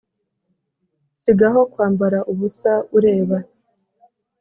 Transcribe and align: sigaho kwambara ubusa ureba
sigaho 1.23 1.61
kwambara 1.71 2.19
ubusa 2.31 2.71
ureba 2.97 3.37